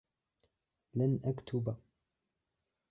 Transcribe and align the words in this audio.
لَنْ 0.93 1.19
أَكْتُبَ. 1.25 1.75